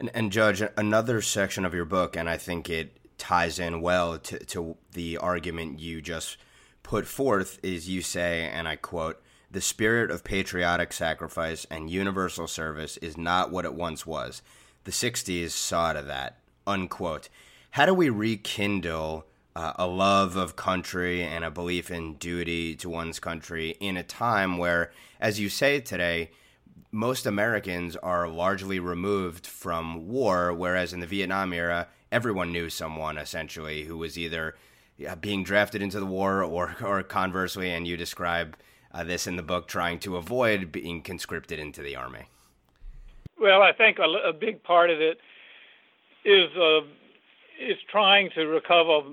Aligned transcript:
And, 0.00 0.10
and 0.14 0.32
Judge, 0.32 0.62
another 0.76 1.20
section 1.20 1.64
of 1.64 1.74
your 1.74 1.84
book, 1.84 2.16
and 2.16 2.28
I 2.28 2.36
think 2.36 2.70
it 2.70 2.96
ties 3.18 3.58
in 3.58 3.80
well 3.80 4.18
to, 4.18 4.38
to 4.38 4.76
the 4.92 5.18
argument 5.18 5.80
you 5.80 6.00
just 6.00 6.36
put 6.82 7.06
forth, 7.06 7.58
is 7.62 7.88
you 7.88 8.02
say, 8.02 8.48
and 8.52 8.68
I 8.68 8.76
quote, 8.76 9.20
the 9.50 9.60
spirit 9.60 10.10
of 10.10 10.24
patriotic 10.24 10.92
sacrifice 10.92 11.66
and 11.70 11.90
universal 11.90 12.46
service 12.46 12.96
is 12.98 13.16
not 13.16 13.50
what 13.50 13.64
it 13.64 13.74
once 13.74 14.06
was. 14.06 14.42
The 14.84 14.90
60s 14.90 15.50
saw 15.50 15.94
to 15.94 16.02
that. 16.02 16.38
Unquote. 16.66 17.28
How 17.72 17.86
do 17.86 17.94
we 17.94 18.10
rekindle 18.10 19.24
uh, 19.56 19.72
a 19.76 19.86
love 19.86 20.36
of 20.36 20.54
country 20.54 21.22
and 21.22 21.44
a 21.44 21.50
belief 21.50 21.90
in 21.90 22.14
duty 22.14 22.76
to 22.76 22.88
one's 22.88 23.18
country 23.18 23.70
in 23.80 23.96
a 23.96 24.02
time 24.02 24.58
where, 24.58 24.92
as 25.18 25.40
you 25.40 25.48
say 25.48 25.80
today, 25.80 26.30
most 26.90 27.26
Americans 27.26 27.96
are 27.96 28.28
largely 28.28 28.78
removed 28.78 29.46
from 29.46 30.08
war, 30.08 30.52
whereas 30.52 30.92
in 30.92 31.00
the 31.00 31.06
Vietnam 31.06 31.52
era, 31.52 31.88
everyone 32.10 32.52
knew 32.52 32.70
someone 32.70 33.18
essentially 33.18 33.84
who 33.84 33.96
was 33.96 34.18
either 34.18 34.56
being 35.20 35.44
drafted 35.44 35.82
into 35.82 36.00
the 36.00 36.06
war 36.06 36.42
or, 36.42 36.76
or 36.82 37.02
conversely, 37.02 37.70
and 37.70 37.86
you 37.86 37.96
describe 37.96 38.56
uh, 38.92 39.04
this 39.04 39.26
in 39.26 39.36
the 39.36 39.42
book, 39.42 39.68
trying 39.68 39.98
to 40.00 40.16
avoid 40.16 40.72
being 40.72 41.02
conscripted 41.02 41.58
into 41.58 41.82
the 41.82 41.94
army. 41.94 42.24
Well, 43.40 43.62
I 43.62 43.72
think 43.72 43.98
a, 43.98 44.28
a 44.28 44.32
big 44.32 44.62
part 44.62 44.90
of 44.90 45.00
it 45.00 45.18
is 46.24 46.48
uh, 46.56 46.80
is 47.60 47.76
trying 47.90 48.30
to 48.34 48.46
recover 48.46 49.10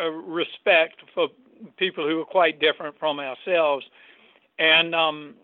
uh, 0.00 0.08
respect 0.08 1.00
for 1.14 1.28
people 1.76 2.06
who 2.06 2.20
are 2.20 2.24
quite 2.24 2.60
different 2.60 2.98
from 2.98 3.18
ourselves, 3.18 3.84
and 4.58 4.94
um, 4.94 5.34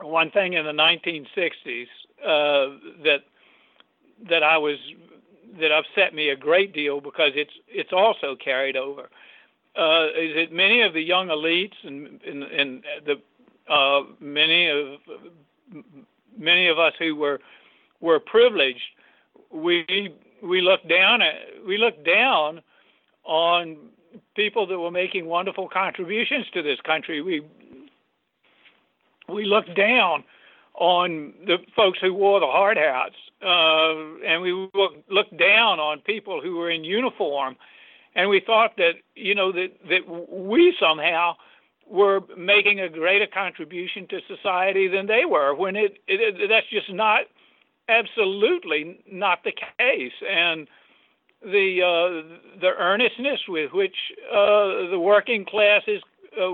one 0.00 0.30
thing 0.30 0.54
in 0.54 0.64
the 0.64 0.72
1960s 0.72 1.86
uh, 2.22 2.76
that 3.04 3.20
that 4.28 4.42
I 4.42 4.58
was 4.58 4.76
that 5.60 5.70
upset 5.72 6.14
me 6.14 6.30
a 6.30 6.36
great 6.36 6.72
deal 6.72 7.00
because 7.00 7.32
it's 7.34 7.52
it's 7.68 7.92
also 7.92 8.36
carried 8.36 8.76
over. 8.76 9.08
Uh, 9.78 10.06
is 10.18 10.34
that 10.34 10.52
many 10.52 10.80
of 10.82 10.94
the 10.94 11.02
young 11.02 11.28
elites 11.28 11.74
and 11.84 12.20
and, 12.22 12.42
and 12.42 12.84
the 13.04 13.20
uh, 13.72 14.02
many 14.20 14.68
of 14.68 14.98
many 16.36 16.68
of 16.68 16.78
us 16.78 16.92
who 16.98 17.14
were 17.14 17.40
were 18.00 18.20
privileged 18.20 18.80
we 19.50 20.14
we 20.42 20.60
looked 20.60 20.88
down 20.88 21.22
at 21.22 21.34
we 21.66 21.78
looked 21.78 22.04
down 22.04 22.60
on 23.24 23.76
people 24.34 24.66
that 24.66 24.78
were 24.78 24.90
making 24.90 25.26
wonderful 25.26 25.68
contributions 25.68 26.46
to 26.54 26.62
this 26.62 26.80
country. 26.80 27.20
We 27.20 27.42
we 29.28 29.44
looked 29.44 29.74
down 29.76 30.24
on 30.74 31.32
the 31.46 31.58
folks 31.74 31.98
who 32.00 32.12
wore 32.12 32.40
the 32.40 32.46
hard 32.46 32.76
hats, 32.76 33.14
uh, 33.42 34.26
and 34.26 34.42
we 34.42 34.52
looked, 35.08 35.36
down 35.38 35.80
on 35.80 36.00
people 36.00 36.40
who 36.40 36.56
were 36.56 36.70
in 36.70 36.84
uniform, 36.84 37.56
and 38.14 38.28
we 38.28 38.40
thought 38.40 38.76
that 38.76 38.94
you 39.14 39.34
know 39.34 39.52
that 39.52 39.72
that 39.88 40.02
we 40.30 40.74
somehow 40.78 41.34
were 41.88 42.20
making 42.36 42.80
a 42.80 42.88
greater 42.88 43.26
contribution 43.26 44.06
to 44.08 44.20
society 44.26 44.88
than 44.88 45.06
they 45.06 45.24
were. 45.24 45.54
When 45.54 45.76
it, 45.76 45.98
it, 46.08 46.20
it 46.20 46.48
that's 46.48 46.68
just 46.68 46.92
not 46.92 47.22
absolutely 47.88 48.98
not 49.10 49.44
the 49.44 49.52
case, 49.78 50.12
and 50.28 50.66
the 51.42 51.82
uh, 51.82 52.60
the 52.60 52.72
earnestness 52.78 53.40
with 53.48 53.72
which 53.72 53.96
uh, 54.30 54.88
the 54.90 54.98
working 54.98 55.44
classes 55.44 56.02
uh, 56.40 56.50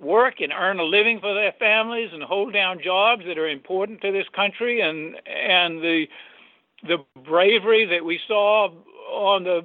work 0.00 0.40
and 0.40 0.52
earn 0.52 0.78
a 0.80 0.84
living 0.84 1.20
for 1.20 1.34
their 1.34 1.52
families 1.58 2.10
and 2.12 2.22
hold 2.22 2.52
down 2.52 2.80
jobs 2.82 3.22
that 3.26 3.38
are 3.38 3.48
important 3.48 4.00
to 4.00 4.12
this 4.12 4.26
country 4.34 4.80
and 4.80 5.16
and 5.26 5.82
the 5.82 6.06
the 6.82 6.98
bravery 7.24 7.84
that 7.84 8.04
we 8.04 8.18
saw 8.26 8.70
on 9.12 9.44
the 9.44 9.62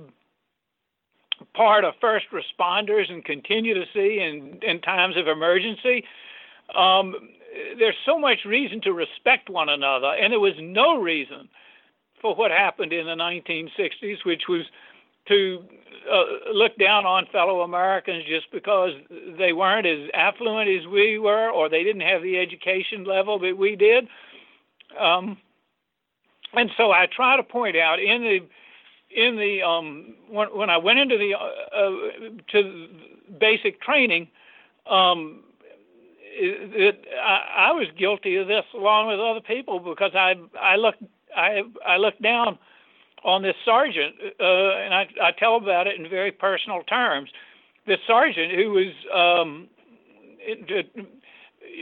part 1.54 1.84
of 1.84 1.94
first 2.02 2.26
responders 2.32 3.12
and 3.12 3.24
continue 3.24 3.74
to 3.74 3.86
see 3.94 4.20
in, 4.20 4.60
in 4.62 4.82
times 4.82 5.16
of 5.18 5.28
emergency. 5.28 6.04
Um, 6.76 7.16
there's 7.80 7.96
so 8.06 8.20
much 8.20 8.40
reason 8.46 8.82
to 8.82 8.92
respect 8.92 9.50
one 9.50 9.70
another, 9.70 10.08
and 10.08 10.34
there 10.34 10.40
was 10.40 10.56
no 10.60 11.00
reason 11.00 11.48
for 12.22 12.36
what 12.36 12.52
happened 12.52 12.92
in 12.92 13.06
the 13.06 13.16
1960s, 13.16 14.26
which 14.26 14.44
was 14.50 14.64
to 15.28 15.64
uh, 16.12 16.52
look 16.54 16.78
down 16.78 17.06
on 17.06 17.26
fellow 17.32 17.62
Americans 17.62 18.24
just 18.28 18.52
because 18.52 18.92
they 19.38 19.54
weren't 19.54 19.88
as 19.88 20.10
affluent 20.14 20.70
as 20.70 20.88
we 20.88 21.18
were, 21.18 21.50
or 21.50 21.70
they 21.70 21.84
didn't 21.84 22.02
have 22.02 22.22
the 22.22 22.38
education 22.38 23.04
level 23.04 23.40
that 23.40 23.58
we 23.58 23.76
did. 23.76 24.08
Um, 25.00 25.38
and 26.54 26.70
so 26.78 26.92
I 26.92 27.08
try 27.14 27.38
to 27.38 27.44
point 27.44 27.76
out 27.76 28.00
in 28.00 28.22
the 28.22 28.40
in 29.16 29.36
the 29.38 29.62
um, 29.62 30.16
when, 30.30 30.48
when 30.50 30.70
I 30.70 30.78
went 30.78 31.00
into 31.00 31.18
the 31.18 31.34
uh, 31.34 31.78
uh, 31.78 31.92
to 32.52 32.88
basic 33.40 33.82
training, 33.82 34.28
um, 34.90 35.44
it, 36.20 36.74
it, 36.76 37.06
I, 37.22 37.70
I 37.70 37.72
was 37.72 37.88
guilty 37.98 38.36
of 38.36 38.48
this 38.48 38.66
along 38.74 39.08
with 39.08 39.20
other 39.20 39.42
people 39.42 39.80
because 39.80 40.12
I 40.16 40.36
I 40.60 40.76
looked 40.76 41.04
I 41.36 41.62
I 41.86 41.98
looked 41.98 42.22
down 42.22 42.58
on 43.26 43.42
this 43.42 43.56
sergeant, 43.66 44.16
uh, 44.40 44.44
and 44.44 44.94
I, 44.94 45.08
I 45.22 45.32
tell 45.38 45.56
about 45.58 45.88
it 45.88 46.00
in 46.00 46.08
very 46.08 46.32
personal 46.32 46.84
terms. 46.84 47.30
This 47.88 47.98
sergeant 48.08 48.54
who 48.54 48.72
was 48.72 48.94
um, 49.14 49.68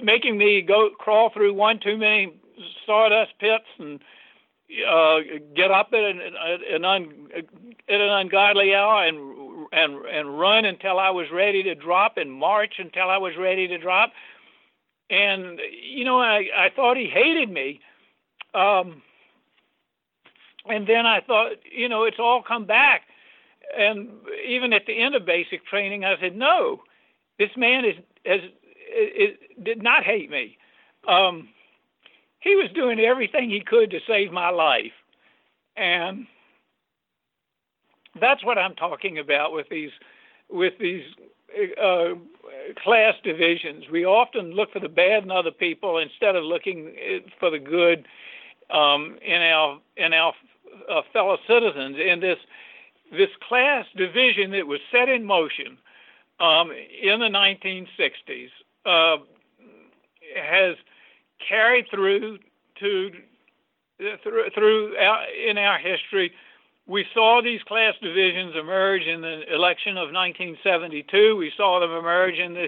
making 0.01 0.37
me 0.37 0.61
go 0.61 0.89
crawl 0.97 1.29
through 1.33 1.53
one 1.53 1.79
too 1.83 1.97
many 1.97 2.33
sawdust 2.85 3.31
pits 3.39 3.65
and 3.77 3.99
uh, 4.89 5.19
get 5.55 5.69
up 5.69 5.89
at 5.93 5.99
an, 5.99 6.21
an 6.71 6.85
un, 6.85 7.27
at 7.35 8.01
an 8.01 8.09
ungodly 8.09 8.73
hour 8.73 9.05
and 9.05 9.67
and 9.71 10.05
and 10.05 10.39
run 10.39 10.65
until 10.65 10.97
I 10.99 11.09
was 11.09 11.27
ready 11.31 11.63
to 11.63 11.75
drop 11.75 12.17
and 12.17 12.31
march 12.31 12.75
until 12.77 13.09
I 13.09 13.17
was 13.17 13.33
ready 13.37 13.67
to 13.67 13.77
drop. 13.77 14.11
And 15.09 15.59
you 15.81 16.05
know, 16.05 16.19
I 16.19 16.47
I 16.55 16.69
thought 16.75 16.95
he 16.95 17.07
hated 17.07 17.51
me. 17.51 17.81
Um, 18.55 19.01
and 20.65 20.87
then 20.87 21.05
I 21.05 21.21
thought, 21.21 21.53
you 21.69 21.89
know, 21.89 22.03
it's 22.03 22.19
all 22.19 22.41
come 22.41 22.65
back. 22.65 23.01
And 23.77 24.09
even 24.47 24.73
at 24.73 24.85
the 24.85 24.97
end 24.97 25.15
of 25.15 25.25
basic 25.25 25.65
training, 25.65 26.05
I 26.05 26.19
said, 26.19 26.35
no, 26.35 26.81
this 27.39 27.49
man 27.57 27.85
is, 27.85 27.95
is 28.25 28.41
did 29.63 29.81
not 29.81 30.03
hate 30.03 30.29
me. 30.29 30.57
Um, 31.07 31.49
he 32.39 32.55
was 32.55 32.69
doing 32.75 32.99
everything 32.99 33.49
he 33.49 33.61
could 33.61 33.89
to 33.91 33.99
save 34.07 34.31
my 34.31 34.49
life, 34.49 34.91
and 35.75 36.27
that's 38.19 38.43
what 38.43 38.57
I'm 38.57 38.75
talking 38.75 39.17
about 39.17 39.53
with 39.53 39.67
these 39.69 39.91
with 40.49 40.73
these 40.79 41.03
uh, 41.81 42.13
class 42.83 43.15
divisions. 43.23 43.85
We 43.91 44.05
often 44.05 44.51
look 44.51 44.71
for 44.71 44.79
the 44.79 44.89
bad 44.89 45.23
in 45.23 45.31
other 45.31 45.51
people 45.51 45.97
instead 45.97 46.35
of 46.35 46.43
looking 46.43 46.93
for 47.39 47.49
the 47.49 47.59
good 47.59 48.05
um, 48.69 49.17
in 49.25 49.41
our 49.41 49.79
in 49.97 50.13
our 50.13 50.33
uh, 50.89 51.01
fellow 51.11 51.37
citizens 51.47 51.97
in 51.97 52.19
this 52.19 52.37
this 53.11 53.29
class 53.47 53.85
division 53.95 54.51
that 54.51 54.65
was 54.65 54.79
set 54.91 55.07
in 55.07 55.23
motion 55.23 55.77
um, 56.39 56.71
in 56.71 57.19
the 57.19 57.27
1960s 57.27 58.49
uh, 58.85 59.17
has 60.35 60.75
carried 61.47 61.85
through 61.91 62.39
to 62.79 63.11
through, 64.23 64.49
through 64.53 64.97
our, 64.97 65.25
in 65.29 65.57
our 65.57 65.77
history. 65.77 66.33
We 66.85 67.05
saw 67.13 67.41
these 67.41 67.63
class 67.63 67.93
divisions 68.01 68.55
emerge 68.59 69.03
in 69.03 69.21
the 69.21 69.43
election 69.53 69.95
of 69.95 70.11
1972. 70.11 71.37
We 71.37 71.49
saw 71.55 71.79
them 71.79 71.91
emerge 71.91 72.35
in 72.35 72.53
the 72.53 72.67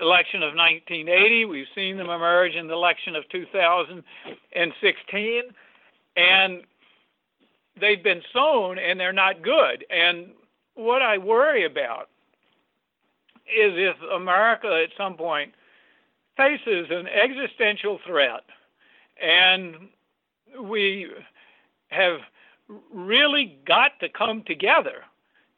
election 0.00 0.42
of 0.42 0.56
1980. 0.56 1.44
We've 1.44 1.68
seen 1.72 1.96
them 1.96 2.10
emerge 2.10 2.56
in 2.56 2.66
the 2.66 2.74
election 2.74 3.14
of 3.14 3.22
2016. 3.28 5.42
And 6.16 6.62
they've 7.80 8.02
been 8.02 8.22
sown 8.32 8.78
and 8.78 8.98
they're 8.98 9.12
not 9.12 9.42
good. 9.42 9.84
And 9.90 10.30
what 10.74 11.02
I 11.02 11.18
worry 11.18 11.64
about 11.64 12.08
is 13.46 13.72
if 13.76 13.96
America 14.14 14.84
at 14.84 14.96
some 14.96 15.16
point 15.16 15.52
faces 16.36 16.86
an 16.90 17.06
existential 17.06 17.98
threat 18.06 18.44
and 19.20 19.88
we 20.60 21.10
have 21.88 22.20
really 22.92 23.58
got 23.66 23.92
to 24.00 24.08
come 24.08 24.42
together 24.46 25.04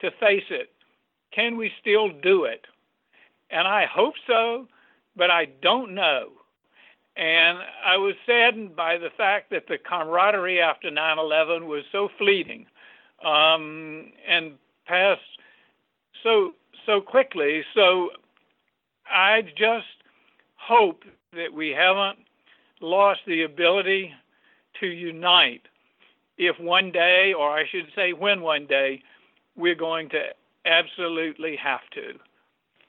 to 0.01 0.11
face 0.21 0.45
it, 0.51 0.71
can 1.33 1.57
we 1.57 1.71
still 1.81 2.09
do 2.09 2.45
it? 2.45 2.67
And 3.51 3.69
I 3.69 3.87
hope 3.87 4.15
so, 4.27 4.67
but 5.17 5.31
I 5.31 5.47
don't 5.63 5.95
know. 5.95 6.31
And 7.17 7.59
I 7.85 7.97
was 7.97 8.15
saddened 8.27 8.75
by 8.75 8.99
the 8.99 9.11
fact 9.17 9.51
that 9.51 9.69
the 9.69 9.79
camaraderie 9.79 10.61
after 10.61 10.91
9 10.91 11.19
11 11.19 11.67
was 11.67 11.85
so 11.93 12.09
fleeting 12.19 12.67
um, 13.25 14.13
and 14.27 14.55
passed 14.87 15.21
so, 16.23 16.53
so 16.87 17.01
quickly. 17.01 17.63
So 17.75 18.11
I 19.09 19.43
just 19.57 19.87
hope 20.57 21.05
that 21.35 21.53
we 21.53 21.71
haven't 21.71 22.19
lost 22.81 23.21
the 23.27 23.43
ability 23.43 24.13
to 24.81 24.87
unite 24.87 25.63
if 26.37 26.59
one 26.59 26.91
day, 26.91 27.33
or 27.33 27.51
I 27.51 27.65
should 27.71 27.87
say 27.95 28.13
when 28.13 28.41
one 28.41 28.67
day, 28.67 29.03
we're 29.57 29.77
going 29.77 30.09
to 30.11 30.21
absolutely 30.67 31.57
have 31.57 31.89
to. 31.95 32.19